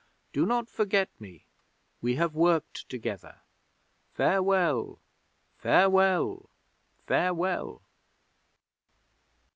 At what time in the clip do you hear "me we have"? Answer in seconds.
1.21-2.33